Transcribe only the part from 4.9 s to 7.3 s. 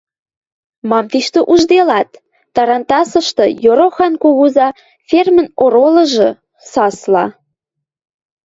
фермӹн оролжы, сасла.